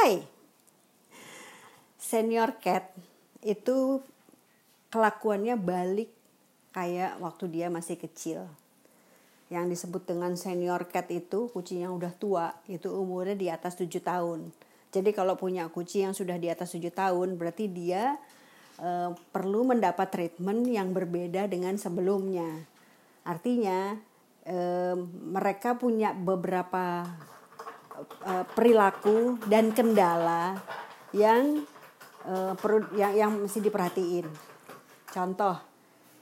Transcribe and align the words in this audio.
Hai. 0.00 0.24
Senior 2.00 2.56
cat 2.56 2.88
itu 3.44 4.00
kelakuannya 4.88 5.60
balik 5.60 6.08
kayak 6.72 7.20
waktu 7.20 7.52
dia 7.52 7.68
masih 7.68 8.00
kecil. 8.00 8.48
Yang 9.52 9.76
disebut 9.76 10.08
dengan 10.08 10.40
senior 10.40 10.88
cat 10.88 11.04
itu 11.12 11.52
kucing 11.52 11.84
yang 11.84 11.92
udah 12.00 12.16
tua, 12.16 12.48
itu 12.64 12.88
umurnya 12.88 13.36
di 13.36 13.52
atas 13.52 13.76
7 13.76 13.92
tahun. 14.00 14.48
Jadi 14.88 15.12
kalau 15.12 15.36
punya 15.36 15.68
kucing 15.68 16.08
yang 16.08 16.16
sudah 16.16 16.40
di 16.40 16.48
atas 16.48 16.72
7 16.72 16.88
tahun 16.88 17.36
berarti 17.36 17.68
dia 17.68 18.16
e, 18.80 19.12
perlu 19.12 19.68
mendapat 19.68 20.08
treatment 20.08 20.64
yang 20.64 20.96
berbeda 20.96 21.44
dengan 21.44 21.76
sebelumnya. 21.76 22.48
Artinya 23.28 24.00
e, 24.48 24.56
mereka 25.28 25.76
punya 25.76 26.16
beberapa 26.16 27.04
e, 28.06 28.32
perilaku 28.54 29.40
dan 29.46 29.70
kendala 29.74 30.58
yang 31.12 31.64
e, 32.24 32.34
perlu 32.56 32.92
yang 32.96 33.12
yang 33.16 33.30
mesti 33.36 33.60
diperhatiin. 33.60 34.26
Contoh, 35.10 35.56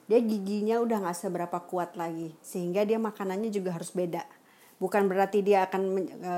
dia 0.09 0.20
giginya 0.25 0.80
udah 0.80 1.05
nggak 1.05 1.19
seberapa 1.19 1.59
kuat 1.69 1.95
lagi, 1.95 2.33
sehingga 2.41 2.83
dia 2.89 2.97
makanannya 2.97 3.53
juga 3.53 3.77
harus 3.77 3.93
beda. 3.93 4.25
Bukan 4.79 5.11
berarti 5.11 5.43
dia 5.43 5.67
akan 5.67 5.83
e, 5.98 6.33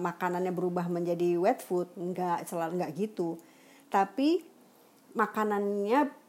makanannya 0.00 0.52
berubah 0.54 0.88
menjadi 0.88 1.36
wet 1.38 1.62
food, 1.62 1.92
nggak 1.94 2.48
selalu 2.48 2.82
nggak 2.82 2.92
gitu. 2.96 3.36
Tapi 3.92 4.40
makanannya 5.12 6.22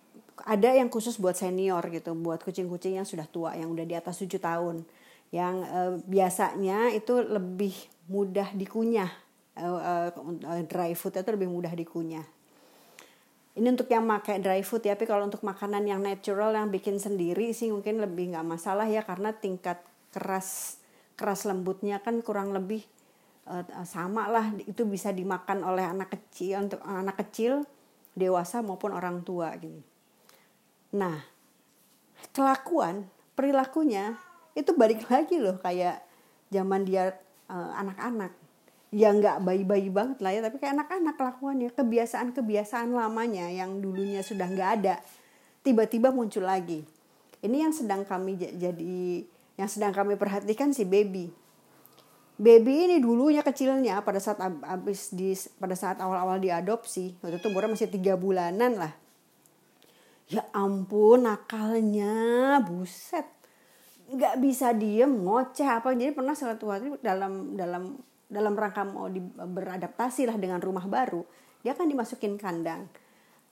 ada 0.44 0.70
yang 0.76 0.90
khusus 0.90 1.16
buat 1.22 1.38
senior 1.38 1.82
gitu, 1.94 2.18
buat 2.18 2.42
kucing-kucing 2.42 3.00
yang 3.00 3.08
sudah 3.08 3.30
tua, 3.30 3.56
yang 3.56 3.70
udah 3.72 3.86
di 3.86 3.96
atas 3.96 4.20
7 4.20 4.42
tahun. 4.42 4.84
Yang 5.34 5.56
e, 5.66 5.80
biasanya 6.06 6.94
itu 6.94 7.26
lebih 7.26 7.74
mudah 8.06 8.54
dikunyah. 8.54 9.10
E, 9.58 9.66
e, 9.66 10.62
dry 10.70 10.94
food 10.94 11.18
itu 11.18 11.32
lebih 11.34 11.50
mudah 11.50 11.74
dikunyah. 11.74 12.26
Ini 13.54 13.68
untuk 13.70 13.90
yang 13.90 14.06
pakai 14.06 14.42
dry 14.42 14.62
food 14.62 14.86
ya 14.86 14.98
tapi 14.98 15.06
kalau 15.10 15.26
untuk 15.26 15.46
makanan 15.46 15.86
yang 15.86 16.02
natural 16.02 16.54
yang 16.54 16.70
bikin 16.74 16.98
sendiri 16.98 17.54
sih 17.54 17.70
mungkin 17.70 18.02
lebih 18.02 18.34
nggak 18.34 18.46
masalah 18.46 18.90
ya 18.90 19.06
karena 19.06 19.30
tingkat 19.30 19.78
keras 20.10 20.82
keras 21.14 21.46
lembutnya 21.46 22.02
kan 22.02 22.26
kurang 22.26 22.50
lebih 22.50 22.82
uh, 23.46 23.62
sama 23.86 24.26
lah. 24.30 24.54
Itu 24.66 24.90
bisa 24.90 25.14
dimakan 25.14 25.62
oleh 25.66 25.86
anak 25.86 26.18
kecil 26.18 26.66
untuk 26.66 26.82
anak 26.82 27.18
kecil 27.30 27.62
dewasa 28.14 28.62
maupun 28.62 28.94
orang 28.94 29.26
tua 29.26 29.54
gitu 29.58 29.82
nah 30.94 31.26
kelakuan 32.30 33.10
perilakunya 33.34 34.14
itu 34.54 34.72
balik 34.78 35.06
lagi 35.10 35.42
loh 35.42 35.58
kayak 35.62 36.02
zaman 36.54 36.86
dia 36.86 37.18
uh, 37.50 37.72
anak-anak. 37.78 38.34
Ya 38.94 39.10
nggak 39.10 39.42
bayi-bayi 39.42 39.90
banget 39.90 40.22
lah 40.22 40.32
ya 40.38 40.42
tapi 40.46 40.62
kayak 40.62 40.78
anak-anak 40.78 41.18
kelakuannya 41.18 41.70
kebiasaan-kebiasaan 41.74 42.94
lamanya 42.94 43.50
yang 43.50 43.82
dulunya 43.82 44.22
sudah 44.22 44.46
nggak 44.46 44.70
ada 44.82 45.02
tiba-tiba 45.66 46.14
muncul 46.14 46.46
lagi. 46.46 46.86
Ini 47.42 47.68
yang 47.68 47.74
sedang 47.74 48.06
kami 48.06 48.38
jadi 48.38 49.26
yang 49.58 49.70
sedang 49.70 49.98
kami 49.98 50.14
perhatikan 50.14 50.70
si 50.78 50.86
baby. 50.86 51.34
Baby 52.38 52.90
ini 52.90 52.98
dulunya 53.02 53.42
kecilnya 53.42 54.02
pada 54.06 54.18
saat 54.22 54.42
habis 54.42 55.10
di 55.14 55.34
pada 55.58 55.74
saat 55.74 55.98
awal-awal 55.98 56.38
diadopsi 56.38 57.18
waktu 57.22 57.42
itu 57.42 57.50
umurnya 57.50 57.74
masih 57.74 57.90
tiga 57.90 58.14
bulanan 58.14 58.78
lah. 58.78 58.94
Ya 60.30 60.46
ampun 60.54 61.26
nakalnya 61.26 62.58
buset 62.62 63.28
nggak 64.14 64.36
bisa 64.38 64.72
diem 64.78 65.10
ngoceh 65.10 65.66
apa 65.66 65.90
jadi 65.98 66.14
pernah 66.14 66.38
suatu 66.38 66.70
waktu 66.70 67.02
dalam 67.02 67.58
dalam 67.58 67.98
dalam 68.34 68.54
rangka 68.58 68.82
mau 68.82 69.06
di, 69.06 69.22
beradaptasi 69.22 70.26
lah 70.26 70.38
dengan 70.42 70.58
rumah 70.58 70.90
baru, 70.90 71.22
dia 71.62 71.78
akan 71.78 71.86
dimasukin 71.86 72.42
kandang. 72.42 72.90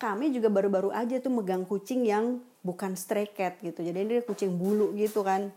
Kami 0.02 0.34
juga 0.34 0.50
baru-baru 0.50 0.90
aja 0.90 1.22
tuh 1.22 1.30
megang 1.30 1.62
kucing 1.70 2.10
yang 2.10 2.42
bukan 2.66 2.98
stray 2.98 3.30
cat 3.30 3.62
gitu. 3.62 3.86
Jadi 3.86 4.02
dia 4.02 4.26
kucing 4.26 4.58
bulu 4.58 4.98
gitu 4.98 5.22
kan. 5.22 5.54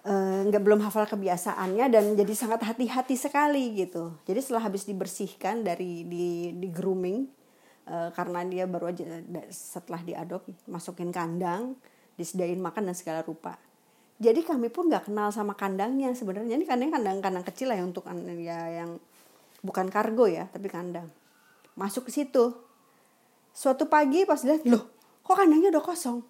E, 0.00 0.14
nggak 0.48 0.64
belum 0.64 0.80
hafal 0.80 1.04
kebiasaannya 1.04 1.92
dan 1.92 2.16
jadi 2.16 2.32
sangat 2.32 2.64
hati-hati 2.64 3.20
sekali 3.20 3.76
gitu. 3.76 4.16
Jadi 4.24 4.40
setelah 4.40 4.64
habis 4.64 4.88
dibersihkan 4.88 5.60
dari 5.60 6.08
di, 6.08 6.56
di 6.56 6.68
grooming 6.72 7.28
e, 7.84 7.96
karena 8.16 8.40
dia 8.48 8.64
baru 8.64 8.88
aja 8.88 9.04
setelah 9.52 10.00
diadop 10.00 10.48
masukin 10.64 11.12
kandang, 11.12 11.76
disediain 12.16 12.56
makan 12.56 12.88
dan 12.88 12.96
segala 12.96 13.20
rupa 13.20 13.60
jadi 14.20 14.44
kami 14.44 14.68
pun 14.68 14.92
nggak 14.92 15.08
kenal 15.08 15.32
sama 15.32 15.56
kandangnya 15.56 16.12
sebenarnya. 16.12 16.60
Ini 16.60 16.68
kandang 16.68 16.92
kandang 16.92 17.24
kandang 17.24 17.44
kecil 17.48 17.72
lah 17.72 17.80
ya 17.80 17.84
untuk 17.88 18.04
ya 18.36 18.84
yang 18.84 19.00
bukan 19.64 19.88
kargo 19.88 20.28
ya 20.28 20.44
tapi 20.52 20.68
kandang. 20.68 21.08
Masuk 21.72 22.12
ke 22.12 22.12
situ. 22.12 22.52
Suatu 23.56 23.88
pagi 23.88 24.28
pas 24.28 24.44
lihat 24.44 24.68
loh 24.68 24.84
kok 25.24 25.40
kandangnya 25.40 25.72
udah 25.72 25.80
kosong? 25.80 26.20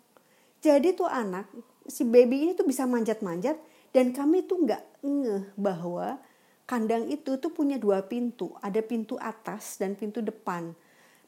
Jadi 0.62 0.94
tuh 0.94 1.10
anak 1.10 1.50
si 1.90 2.06
baby 2.06 2.46
ini 2.46 2.52
tuh 2.54 2.62
bisa 2.62 2.86
manjat-manjat 2.86 3.58
dan 3.90 4.14
kami 4.14 4.46
tuh 4.46 4.62
nggak 4.62 5.02
ngeh 5.02 5.42
bahwa 5.58 6.22
kandang 6.70 7.10
itu 7.10 7.42
tuh 7.42 7.50
punya 7.50 7.74
dua 7.74 8.06
pintu. 8.06 8.54
Ada 8.62 8.86
pintu 8.86 9.18
atas 9.18 9.82
dan 9.82 9.98
pintu 9.98 10.22
depan. 10.22 10.78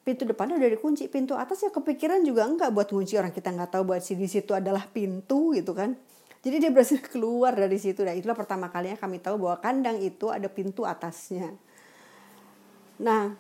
Pintu 0.07 0.23
depannya 0.31 0.63
udah 0.63 0.71
dikunci 0.79 1.11
pintu 1.11 1.35
atas 1.35 1.67
ya 1.67 1.75
kepikiran 1.75 2.23
juga 2.23 2.47
enggak 2.47 2.71
buat 2.71 2.87
kunci 2.87 3.19
orang 3.19 3.35
kita 3.35 3.51
nggak 3.51 3.75
tahu 3.75 3.83
buat 3.83 3.99
si 3.99 4.15
di 4.15 4.31
situ 4.31 4.55
adalah 4.55 4.87
pintu 4.87 5.55
gitu 5.59 5.75
kan 5.75 5.99
jadi 6.43 6.57
dia 6.59 6.71
berhasil 6.75 6.99
keluar 7.15 7.55
dari 7.55 7.79
situ. 7.79 8.03
Dan 8.03 8.19
itulah 8.19 8.37
pertama 8.37 8.69
kalinya 8.69 8.99
kami 8.99 9.23
tahu 9.23 9.39
bahwa 9.39 9.63
kandang 9.63 10.03
itu 10.03 10.29
ada 10.29 10.51
pintu 10.51 10.83
atasnya. 10.83 11.55
Nah, 12.99 13.35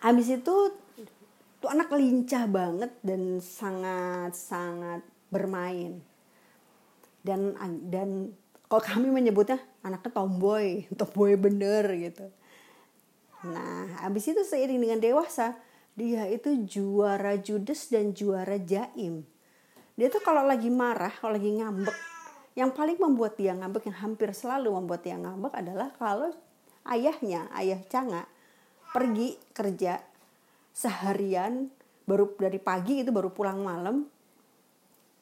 habis 0.00 0.30
itu 0.30 0.54
tuh 1.62 1.68
anak 1.70 1.90
lincah 1.94 2.46
banget 2.46 2.90
dan 3.02 3.42
sangat-sangat 3.42 5.02
bermain. 5.34 5.98
Dan 7.22 7.54
dan 7.90 8.34
kalau 8.70 8.82
kami 8.82 9.10
menyebutnya 9.10 9.58
anaknya 9.82 10.10
tomboy, 10.14 10.86
tomboy 10.98 11.34
bener 11.34 11.90
gitu. 11.98 12.26
Nah, 13.42 13.90
habis 14.06 14.30
itu 14.30 14.46
seiring 14.46 14.78
dengan 14.78 15.02
dewasa, 15.02 15.58
dia 15.98 16.30
itu 16.30 16.62
juara 16.62 17.34
judes 17.34 17.90
dan 17.90 18.14
juara 18.14 18.54
jaim 18.62 19.26
dia 20.02 20.10
tuh 20.10 20.18
kalau 20.18 20.42
lagi 20.42 20.66
marah 20.66 21.14
kalau 21.14 21.38
lagi 21.38 21.62
ngambek 21.62 21.94
yang 22.58 22.74
paling 22.74 22.98
membuat 22.98 23.38
dia 23.38 23.54
ngambek 23.54 23.86
yang 23.86 24.02
hampir 24.02 24.34
selalu 24.34 24.74
membuat 24.74 25.06
dia 25.06 25.14
ngambek 25.14 25.54
adalah 25.54 25.94
kalau 25.94 26.34
ayahnya 26.90 27.46
ayah 27.54 27.78
canga 27.86 28.26
pergi 28.90 29.38
kerja 29.54 30.02
seharian 30.74 31.70
baru 32.02 32.34
dari 32.34 32.58
pagi 32.58 33.06
itu 33.06 33.14
baru 33.14 33.30
pulang 33.30 33.62
malam 33.62 34.10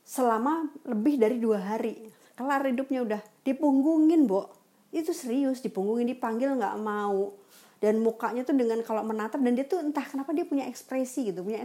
selama 0.01 0.65
lebih 0.89 1.21
dari 1.21 1.37
dua 1.37 1.61
hari. 1.61 2.01
Kelar 2.35 2.65
hidupnya 2.65 3.05
udah. 3.05 3.21
Dipunggungin 3.45 4.25
bo. 4.25 4.49
Itu 4.91 5.13
serius 5.13 5.61
dipunggungin 5.61 6.09
dipanggil 6.09 6.57
nggak 6.57 6.81
mau. 6.81 7.37
Dan 7.79 8.01
mukanya 8.01 8.49
tuh 8.49 8.57
dengan 8.57 8.81
kalau 8.81 9.05
menatap 9.05 9.45
dan 9.45 9.53
dia 9.53 9.69
tuh 9.69 9.85
entah 9.85 10.03
kenapa 10.09 10.33
dia 10.33 10.49
punya 10.49 10.65
ekspresi 10.65 11.33
gitu 11.33 11.45
punya 11.45 11.65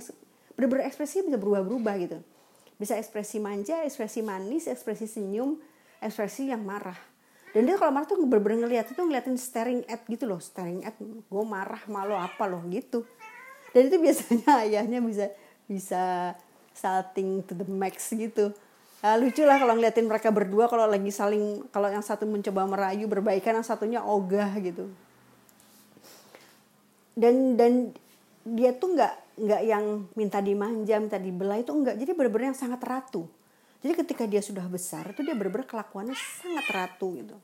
bener-bener 0.55 0.87
ekspresi 0.87 1.27
bisa 1.27 1.35
berubah-berubah 1.35 1.95
gitu 1.99 2.17
bisa 2.75 2.99
ekspresi 2.99 3.39
manja 3.39 3.83
ekspresi 3.87 4.19
manis 4.19 4.67
ekspresi 4.67 5.07
senyum 5.07 5.59
ekspresi 6.03 6.51
yang 6.51 6.63
marah. 6.63 6.97
Dan 7.55 7.71
dia 7.71 7.79
kalau 7.79 7.95
marah 7.95 8.07
tuh 8.07 8.19
bener-bener 8.27 8.67
ngeliat 8.67 8.91
itu 8.91 8.99
ngeliatin 8.99 9.39
staring 9.39 9.87
at 9.87 10.03
gitu 10.11 10.27
loh 10.27 10.43
staring 10.43 10.83
at 10.83 10.99
gue 10.99 11.43
marah 11.47 11.79
malu 11.87 12.13
apa 12.13 12.43
loh 12.45 12.59
gitu. 12.67 13.07
Dan 13.71 13.87
itu 13.87 13.97
biasanya 13.99 14.51
ayahnya 14.67 14.99
bisa 14.99 15.31
bisa 15.65 16.35
salting 16.75 17.41
to 17.47 17.55
the 17.55 17.65
max 17.65 18.11
gitu. 18.11 18.51
Nah, 18.99 19.15
lucu 19.21 19.45
lah 19.47 19.61
kalau 19.61 19.77
ngeliatin 19.77 20.09
mereka 20.09 20.33
berdua 20.33 20.67
kalau 20.67 20.89
lagi 20.89 21.13
saling 21.13 21.63
kalau 21.71 21.87
yang 21.87 22.03
satu 22.03 22.27
mencoba 22.27 22.67
merayu 22.67 23.07
berbaikan 23.07 23.55
yang 23.61 23.67
satunya 23.67 24.03
ogah 24.03 24.51
gitu. 24.59 24.91
Dan 27.15 27.55
dan 27.55 27.95
dia 28.43 28.75
tuh 28.75 28.99
nggak 28.99 29.13
nggak 29.35 29.61
yang 29.67 30.07
minta 30.15 30.39
dimanja, 30.39 30.95
minta 30.95 31.19
dibelah 31.19 31.59
itu 31.59 31.71
enggak. 31.75 31.99
Jadi 31.99 32.11
benar-benar 32.15 32.55
yang 32.55 32.59
sangat 32.59 32.81
ratu. 32.87 33.27
Jadi 33.83 33.93
ketika 34.01 34.23
dia 34.25 34.41
sudah 34.41 34.65
besar 34.71 35.11
itu 35.11 35.21
dia 35.21 35.35
benar-benar 35.35 35.67
kelakuannya 35.67 36.15
sangat 36.15 36.65
ratu 36.71 37.19
gitu. 37.19 37.37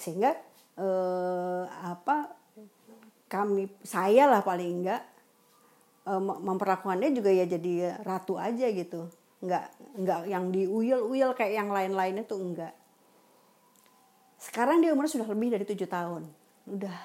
Sehingga 0.00 0.32
eh, 0.80 1.64
apa 1.68 2.32
kami 3.28 3.68
saya 3.84 4.26
lah 4.26 4.40
paling 4.40 4.82
enggak 4.82 5.02
eh, 6.08 6.22
memperlakukan 6.24 6.96
dia 6.96 7.12
juga 7.12 7.30
ya 7.30 7.44
jadi 7.44 8.00
ratu 8.00 8.40
aja 8.40 8.66
gitu. 8.72 9.12
Enggak 9.44 9.68
enggak 10.00 10.20
yang 10.24 10.48
diuyel-uyel 10.48 11.36
kayak 11.36 11.52
yang 11.52 11.68
lain-lainnya 11.68 12.24
tuh 12.24 12.40
enggak. 12.40 12.72
Sekarang 14.40 14.80
dia 14.80 14.96
umur 14.96 15.08
sudah 15.08 15.28
lebih 15.28 15.52
dari 15.52 15.68
tujuh 15.68 15.88
tahun. 15.88 16.24
Udah 16.64 16.96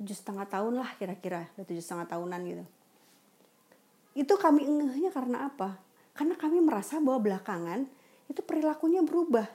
tujuh 0.00 0.16
setengah 0.16 0.48
tahun 0.48 0.80
lah 0.80 0.96
kira-kira, 0.96 1.44
udah 1.60 1.64
tujuh 1.68 1.84
setengah 1.84 2.08
tahunan 2.08 2.40
gitu 2.48 2.64
itu 4.14 4.34
kami 4.36 4.66
ngehnya 4.66 5.10
karena 5.14 5.46
apa? 5.46 5.78
Karena 6.14 6.34
kami 6.34 6.58
merasa 6.60 6.98
bahwa 6.98 7.30
belakangan 7.30 7.86
itu 8.26 8.40
perilakunya 8.42 9.02
berubah. 9.02 9.46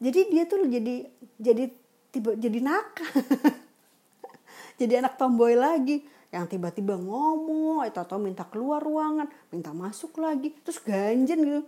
Jadi 0.00 0.20
dia 0.32 0.44
tuh 0.44 0.64
jadi 0.68 1.08
jadi 1.38 1.64
tiba 2.12 2.36
jadi 2.36 2.58
nakal. 2.60 3.10
jadi 4.80 5.04
anak 5.04 5.14
tomboy 5.16 5.54
lagi 5.54 6.02
yang 6.34 6.50
tiba-tiba 6.50 6.98
ngomong 6.98 7.86
atau 7.86 8.18
minta 8.18 8.42
keluar 8.42 8.82
ruangan 8.82 9.30
minta 9.54 9.70
masuk 9.70 10.18
lagi 10.18 10.50
terus 10.66 10.82
ganjen 10.82 11.38
gitu 11.46 11.62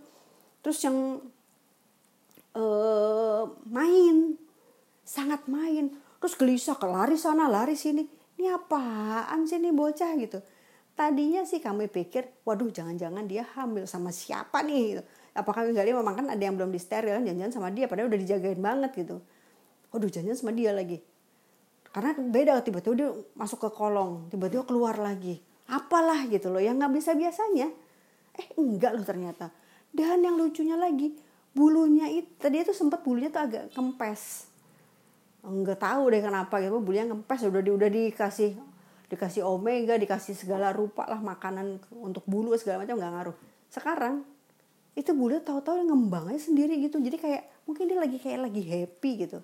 terus 0.59 0.83
yang 0.83 1.23
uh, 2.51 3.43
main 3.63 4.35
sangat 5.07 5.47
main 5.47 5.95
terus 6.19 6.35
gelisah 6.35 6.75
ke 6.75 6.83
lari 6.83 7.15
sana 7.15 7.47
lari 7.47 7.79
sini 7.79 8.03
ini 8.35 8.51
apaan 8.51 9.47
sih 9.47 9.55
ini 9.55 9.71
bocah 9.71 10.11
gitu 10.19 10.43
tadinya 10.97 11.45
sih 11.45 11.61
kami 11.61 11.85
pikir 11.85 12.41
waduh 12.41 12.73
jangan-jangan 12.73 13.29
dia 13.29 13.45
hamil 13.53 13.85
sama 13.85 14.09
siapa 14.09 14.65
nih? 14.65 14.97
Gitu. 14.97 15.03
Apakah 15.37 15.69
kami 15.69 15.77
memang 15.77 16.17
kan 16.17 16.25
ada 16.33 16.41
yang 16.41 16.57
belum 16.57 16.73
disteril 16.73 17.21
jangan-jangan 17.21 17.53
sama 17.53 17.69
dia 17.69 17.85
padahal 17.85 18.09
udah 18.09 18.19
dijagain 18.19 18.57
banget 18.57 18.91
gitu. 18.97 19.21
Waduh 19.93 20.09
jangan-jangan 20.09 20.39
sama 20.41 20.53
dia 20.57 20.73
lagi. 20.73 20.97
Karena 21.93 22.11
beda 22.17 22.65
tiba-tiba 22.65 22.93
dia 22.97 23.09
masuk 23.37 23.61
ke 23.61 23.69
kolong 23.69 24.33
tiba-tiba 24.33 24.65
keluar 24.65 24.97
lagi. 24.97 25.37
Apalah 25.69 26.25
gitu 26.25 26.49
loh 26.49 26.59
yang 26.59 26.81
nggak 26.81 26.97
bisa 26.97 27.13
biasanya 27.13 27.69
eh 28.33 28.47
enggak 28.57 28.97
loh 28.97 29.05
ternyata. 29.05 29.53
Dan 29.93 30.25
yang 30.25 30.33
lucunya 30.33 30.73
lagi 30.73 31.13
bulunya 31.53 32.09
itu 32.09 32.29
tadi 32.37 32.61
itu 32.61 32.73
sempat 32.73 33.05
bulunya 33.05 33.29
tuh 33.29 33.45
agak 33.45 33.63
kempes. 33.77 34.49
Enggak 35.45 35.77
tahu 35.77 36.09
deh 36.09 36.21
kenapa 36.25 36.57
gitu 36.57 36.81
bulunya 36.81 37.05
kempes 37.05 37.45
udah 37.45 37.61
di 37.61 37.69
udah 37.69 37.89
dikasih 37.89 38.76
dikasih 39.07 39.43
omega 39.47 39.95
dikasih 39.95 40.35
segala 40.35 40.75
rupa 40.75 41.07
lah 41.07 41.23
makanan 41.23 41.79
untuk 41.95 42.27
bulu 42.27 42.51
segala 42.59 42.83
macam 42.83 42.99
nggak 42.99 43.13
ngaruh. 43.15 43.37
Sekarang 43.71 44.27
itu 44.97 45.13
bulu 45.13 45.37
tahu-tahu 45.39 45.87
ngembangnya 45.87 46.41
sendiri 46.41 46.75
gitu. 46.81 46.97
Jadi 46.97 47.21
kayak 47.21 47.43
mungkin 47.69 47.85
dia 47.85 47.97
lagi 48.01 48.17
kayak 48.17 48.39
lagi 48.49 48.61
happy 48.65 49.11
gitu. 49.29 49.39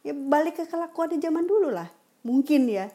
Ya 0.00 0.16
balik 0.16 0.58
ke 0.58 0.64
kelakuan 0.64 1.12
di 1.12 1.18
zaman 1.20 1.44
dulu 1.44 1.68
lah. 1.68 1.88
Mungkin 2.24 2.66
ya. 2.72 2.88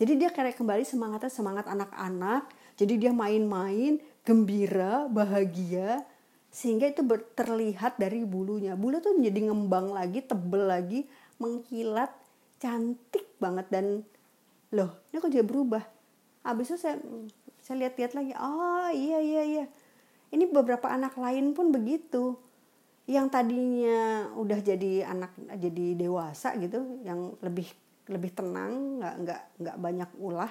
Jadi 0.00 0.16
dia 0.16 0.32
kayak 0.32 0.56
kembali 0.56 0.82
semangatnya 0.88 1.28
semangat 1.28 1.68
anak-anak. 1.68 2.48
Jadi 2.80 2.96
dia 2.96 3.12
main-main 3.12 4.00
gembira 4.24 5.04
bahagia. 5.12 6.00
Sehingga 6.48 6.88
itu 6.88 7.04
terlihat 7.36 8.00
dari 8.00 8.24
bulunya. 8.24 8.74
Bulu 8.74 8.98
tuh 9.04 9.14
menjadi 9.20 9.52
ngembang 9.52 9.92
lagi 9.92 10.24
tebel 10.24 10.64
lagi 10.66 11.00
mengkilat 11.36 12.08
cantik 12.56 13.36
banget. 13.36 13.68
Dan 13.68 14.00
loh 14.70 14.90
ini 15.10 15.16
kok 15.18 15.32
jadi 15.32 15.46
berubah? 15.46 15.82
Habis 16.46 16.74
itu 16.74 16.78
saya 16.80 16.96
saya 17.60 17.76
lihat-lihat 17.86 18.12
lagi. 18.16 18.32
Oh 18.38 18.88
iya 18.90 19.18
iya 19.20 19.42
iya. 19.44 19.64
Ini 20.30 20.46
beberapa 20.48 20.88
anak 20.88 21.18
lain 21.18 21.52
pun 21.52 21.74
begitu. 21.74 22.38
Yang 23.10 23.26
tadinya 23.34 24.30
udah 24.38 24.58
jadi 24.62 25.04
anak 25.10 25.34
jadi 25.58 25.98
dewasa 25.98 26.54
gitu 26.62 27.02
yang 27.02 27.34
lebih 27.42 27.66
lebih 28.10 28.30
tenang 28.34 28.98
nggak 28.98 29.14
nggak 29.22 29.42
nggak 29.62 29.76
banyak 29.78 30.10
ulah 30.18 30.50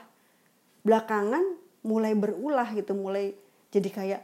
belakangan 0.83 1.43
mulai 1.83 2.15
berulah 2.15 2.67
gitu 2.71 2.95
mulai 2.95 3.35
jadi 3.71 3.89
kayak 3.91 4.21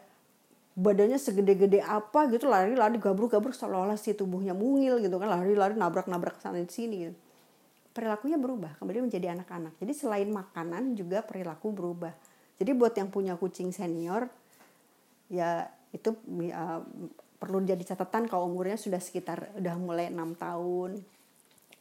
badannya 0.75 1.19
segede-gede 1.19 1.79
apa 1.83 2.27
gitu 2.31 2.47
lari-lari 2.51 2.99
gabruk-gabruk 2.99 3.55
seolah-olah 3.55 3.95
si 3.95 4.11
tubuhnya 4.11 4.51
mungil 4.51 4.99
gitu 4.99 5.15
kan 5.19 5.31
lari-lari 5.31 5.75
nabrak-nabrak 5.75 6.39
sana 6.43 6.59
di 6.59 6.71
sini 6.71 6.95
gitu 7.07 7.17
perilakunya 7.95 8.35
berubah 8.35 8.75
kembali 8.75 9.07
menjadi 9.07 9.31
anak-anak. 9.31 9.79
Jadi 9.79 9.93
selain 9.95 10.27
makanan 10.27 10.99
juga 10.99 11.23
perilaku 11.23 11.71
berubah. 11.71 12.11
Jadi 12.59 12.71
buat 12.75 12.91
yang 12.91 13.07
punya 13.07 13.39
kucing 13.39 13.71
senior 13.71 14.27
ya 15.31 15.71
itu 15.95 16.11
ya, 16.43 16.83
perlu 17.39 17.63
jadi 17.63 17.79
catatan 17.81 18.27
kalau 18.27 18.51
umurnya 18.51 18.75
sudah 18.75 18.99
sekitar 18.99 19.55
udah 19.55 19.75
mulai 19.79 20.11
enam 20.11 20.35
tahun 20.35 20.99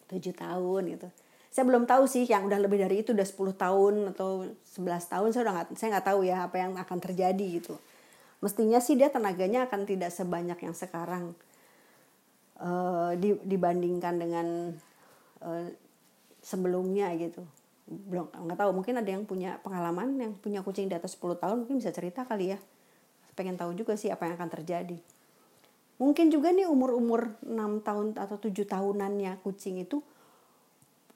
tujuh 0.07 0.39
tahun 0.39 0.83
gitu. 0.95 1.09
Saya 1.51 1.65
belum 1.67 1.87
tahu 1.87 2.07
sih 2.11 2.27
yang 2.27 2.47
udah 2.51 2.59
lebih 2.63 2.83
dari 2.83 3.07
itu 3.07 3.15
udah 3.15 3.27
10 3.27 3.55
tahun 3.55 3.95
atau 4.11 4.43
11 4.75 5.13
tahun 5.13 5.29
saya 5.31 5.43
udah 5.47 5.55
gak, 5.55 5.69
saya 5.79 5.89
nggak 5.95 6.07
tahu 6.11 6.21
ya 6.27 6.51
apa 6.51 6.57
yang 6.59 6.75
akan 6.75 6.99
terjadi 6.99 7.47
gitu. 7.63 7.79
Mestinya 8.43 8.83
sih 8.83 8.99
dia 8.99 9.07
tenaganya 9.11 9.71
akan 9.71 9.87
tidak 9.87 10.11
sebanyak 10.11 10.59
yang 10.59 10.75
sekarang. 10.75 11.35
Uh, 12.55 13.15
dibandingkan 13.47 14.15
dengan 14.15 14.47
uh, 15.43 15.67
sebelumnya 16.45 17.09
gitu 17.17 17.41
belum 17.89 18.33
nggak 18.33 18.59
tahu 18.61 18.71
mungkin 18.77 19.01
ada 19.01 19.09
yang 19.09 19.25
punya 19.25 19.61
pengalaman 19.65 20.17
yang 20.21 20.33
punya 20.37 20.61
kucing 20.61 20.89
di 20.89 20.97
atas 20.97 21.17
10 21.17 21.41
tahun 21.41 21.65
mungkin 21.65 21.81
bisa 21.81 21.93
cerita 21.93 22.29
kali 22.29 22.53
ya 22.57 22.59
pengen 23.35 23.57
tahu 23.57 23.73
juga 23.73 23.97
sih 23.97 24.13
apa 24.13 24.29
yang 24.29 24.37
akan 24.37 24.51
terjadi 24.53 24.97
Mungkin 25.95 26.27
juga 26.35 26.51
nih 26.51 26.67
umur-umur 26.67 27.39
6 27.47 27.87
tahun 27.87 28.07
atau 28.19 28.37
7 28.43 28.67
tahunannya 28.67 29.39
kucing 29.47 29.79
itu 29.79 30.03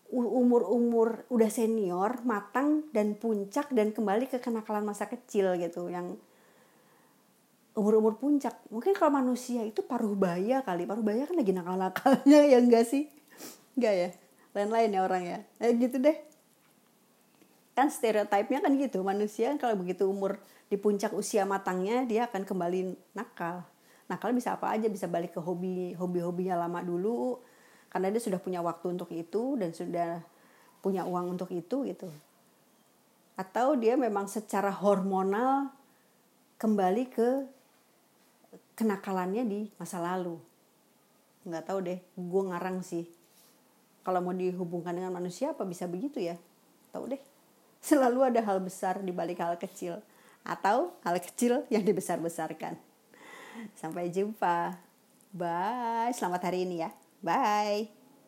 umur-umur 0.09 1.29
udah 1.29 1.51
senior, 1.53 2.25
matang 2.25 2.89
dan 2.97 3.19
puncak 3.19 3.69
dan 3.75 3.93
kembali 3.93 4.31
ke 4.31 4.41
kenakalan 4.41 4.87
masa 4.87 5.05
kecil 5.11 5.59
gitu 5.61 5.91
yang 5.91 6.17
umur-umur 7.75 8.17
puncak. 8.17 8.57
Mungkin 8.71 8.95
kalau 8.95 9.13
manusia 9.19 9.67
itu 9.67 9.83
paruh 9.83 10.15
baya 10.15 10.63
kali. 10.63 10.87
Paruh 10.87 11.05
baya 11.05 11.27
kan 11.27 11.37
lagi 11.37 11.53
nakal-nakalnya 11.53 12.41
ya 12.47 12.59
enggak 12.63 12.87
sih? 12.87 13.11
Enggak 13.77 13.95
ya? 13.95 14.11
Lain-lain 14.57 14.95
ya 14.95 15.01
orang 15.05 15.23
ya. 15.25 15.39
Eh 15.61 15.75
gitu 15.77 16.01
deh. 16.01 16.17
Kan 17.77 17.93
stereotipnya 17.93 18.65
kan 18.65 18.73
gitu. 18.75 19.01
Manusia 19.05 19.55
kalau 19.61 19.77
begitu 19.79 20.09
umur 20.09 20.41
di 20.69 20.77
puncak 20.77 21.17
usia 21.17 21.49
matangnya 21.49 22.05
dia 22.05 22.29
akan 22.29 22.45
kembali 22.45 22.93
nakal 23.17 23.65
nakal 24.09 24.33
bisa 24.37 24.57
apa 24.57 24.73
aja 24.73 24.89
bisa 24.89 25.09
balik 25.09 25.37
ke 25.37 25.41
hobi 25.41 25.97
hobi 25.97 26.21
hobinya 26.21 26.61
lama 26.61 26.85
dulu 26.85 27.41
karena 27.89 28.13
dia 28.13 28.21
sudah 28.21 28.37
punya 28.37 28.61
waktu 28.61 28.93
untuk 28.93 29.09
itu 29.13 29.57
dan 29.57 29.73
sudah 29.73 30.21
punya 30.85 31.09
uang 31.09 31.37
untuk 31.37 31.49
itu 31.57 31.89
gitu 31.89 32.09
atau 33.41 33.77
dia 33.81 33.97
memang 33.97 34.29
secara 34.29 34.69
hormonal 34.69 35.73
kembali 36.61 37.05
ke 37.09 37.29
kenakalannya 38.77 39.45
di 39.49 39.61
masa 39.81 40.01
lalu 40.05 40.37
nggak 41.49 41.65
tahu 41.65 41.79
deh 41.81 42.01
gue 42.13 42.43
ngarang 42.45 42.85
sih 42.85 43.09
kalau 44.09 44.25
mau 44.25 44.33
dihubungkan 44.33 44.97
dengan 44.97 45.13
manusia 45.13 45.53
apa 45.53 45.69
bisa 45.69 45.85
begitu 45.85 46.17
ya 46.17 46.41
tahu 46.97 47.13
deh 47.13 47.21
selalu 47.89 48.33
ada 48.33 48.41
hal 48.41 48.65
besar 48.65 49.05
di 49.05 49.13
balik 49.13 49.45
hal 49.45 49.61
kecil 49.61 50.01
atau 50.49 50.97
hal 51.05 51.21
kecil 51.21 51.69
yang 51.69 51.85
dibesar-besarkan 51.85 52.89
Sampai 53.75 54.11
jumpa. 54.13 54.79
Bye. 55.35 56.15
Selamat 56.15 56.51
hari 56.51 56.65
ini 56.65 56.85
ya. 56.85 56.91
Bye. 57.21 57.98